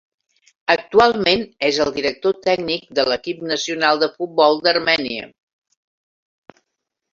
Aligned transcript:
Actualment, 0.75 1.43
és 1.67 1.79
el 1.85 1.91
director 1.97 2.39
tècnic 2.47 2.89
de 3.01 3.05
l'equip 3.11 3.45
nacional 3.53 4.03
de 4.07 4.11
futbol 4.17 4.61
d'Armènia. 4.65 5.31